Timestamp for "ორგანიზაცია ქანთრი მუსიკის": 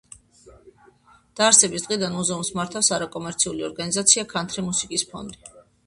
3.71-5.11